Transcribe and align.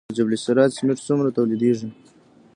د 0.09 0.13
جبل 0.17 0.33
السراج 0.37 0.69
سمنټ 0.77 0.99
څومره 1.07 1.33
تولیدیږي؟ 1.37 1.89